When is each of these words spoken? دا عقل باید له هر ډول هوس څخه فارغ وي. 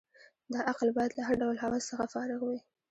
دا 0.53 0.59
عقل 0.69 0.87
باید 0.97 1.11
له 1.17 1.21
هر 1.27 1.35
ډول 1.41 1.55
هوس 1.63 1.83
څخه 1.91 2.05
فارغ 2.13 2.39
وي. 2.47 2.59